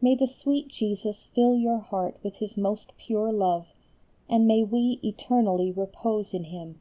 May 0.00 0.16
the 0.16 0.26
sweet 0.26 0.66
Jesus 0.66 1.26
fill 1.26 1.54
your 1.54 1.78
heart 1.78 2.16
with 2.24 2.38
His 2.38 2.56
most 2.56 2.94
pure 2.96 3.30
love, 3.32 3.68
and 4.28 4.44
may 4.44 4.64
we 4.64 4.98
eternally 5.04 5.70
repose 5.70 6.34
in 6.34 6.42
Him. 6.42 6.80